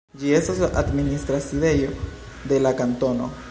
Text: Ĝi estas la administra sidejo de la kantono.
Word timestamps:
Ĝi 0.21 0.29
estas 0.37 0.61
la 0.63 0.69
administra 0.81 1.37
sidejo 1.49 1.93
de 2.53 2.61
la 2.67 2.75
kantono. 2.83 3.33